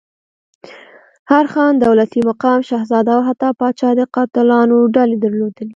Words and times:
هر 1.31 1.45
خان، 1.53 1.73
دولتي 1.85 2.19
مقام، 2.29 2.59
شهزاده 2.69 3.11
او 3.17 3.21
حتی 3.29 3.49
پاچا 3.59 3.89
د 3.97 3.99
قاتلانو 4.15 4.77
ډلې 4.95 5.15
درلودلې. 5.23 5.69